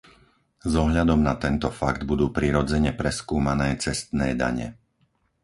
S 0.65 0.73
ohľadom 0.83 1.19
na 1.27 1.33
tento 1.43 1.67
fakt 1.81 2.01
budú 2.11 2.25
prirodzene 2.37 2.89
preskúmané 3.01 3.69
cestné 3.85 4.27
dane. 4.41 4.67